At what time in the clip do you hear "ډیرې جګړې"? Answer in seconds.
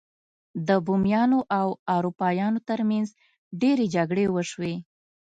3.61-4.25